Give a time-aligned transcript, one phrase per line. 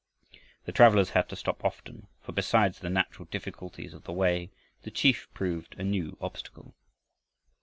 [0.65, 4.49] The travelers had to stop often, for, besides the natural difficulties of the way,
[4.81, 6.73] the chief proved a new obstacle.